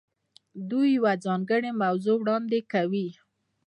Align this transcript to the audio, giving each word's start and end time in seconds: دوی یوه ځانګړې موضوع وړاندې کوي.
دوی 0.69 0.87
یوه 0.97 1.13
ځانګړې 1.25 1.71
موضوع 1.81 2.15
وړاندې 2.19 2.59
کوي. 2.71 3.07